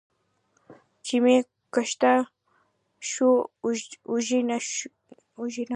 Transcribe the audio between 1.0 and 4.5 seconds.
چې مې ښکته شو اوږې